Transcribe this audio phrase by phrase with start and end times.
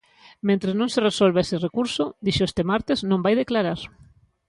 [0.47, 3.79] Mentres non se resolva ese recurso, dixo este martes, non vai declarar.